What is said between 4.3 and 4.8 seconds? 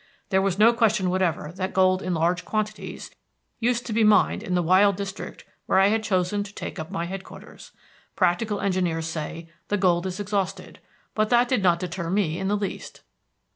in the